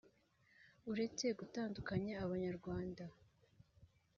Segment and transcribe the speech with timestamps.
[0.91, 3.03] uretse gutandukanya abanyarwanda